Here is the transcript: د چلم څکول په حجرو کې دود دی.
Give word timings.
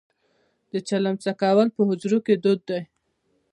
د 0.71 0.73
چلم 0.89 1.15
څکول 1.23 1.67
په 1.75 1.81
حجرو 1.89 2.19
کې 2.25 2.35
دود 2.43 2.59
دی. 2.69 2.81